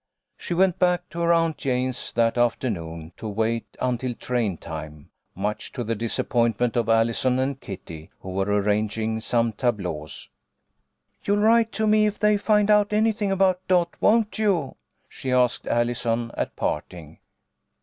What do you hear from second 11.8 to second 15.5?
me if they find out anything about Dot, won't you?" she